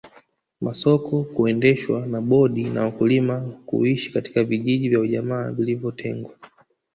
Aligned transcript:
Masoko 0.61 1.23
kuendeshwa 1.23 2.05
na 2.05 2.21
bodi 2.21 2.63
na 2.69 2.83
wakulima 2.83 3.39
kuishi 3.39 4.11
katika 4.13 4.43
vijiji 4.43 4.89
vya 4.89 4.99
ujamaa 4.99 5.51
vilivyotengwa 5.51 6.31